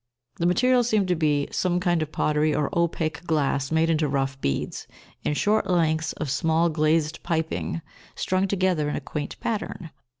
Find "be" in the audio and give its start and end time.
1.15-1.47